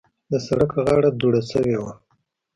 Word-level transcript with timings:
د 0.31 0.33
سړک 0.45 0.71
غاړه 0.85 1.09
دوړه 1.19 1.41
شوې 1.51 1.75
وه. 1.81 1.91